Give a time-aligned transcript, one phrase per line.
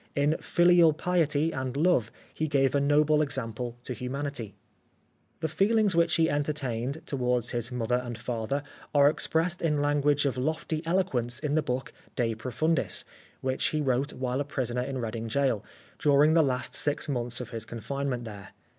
[0.15, 4.55] In filial piety and love he gave a noble example to humanity.
[5.41, 8.63] The feelings which he entertained towards his mother and father
[8.95, 13.03] are expressed in language of lofty eloquence in the book," De Profundis,"
[13.41, 15.63] which he wrote while a prisoner in Reading Gaol,
[15.99, 18.53] during the last six months of his confinement there.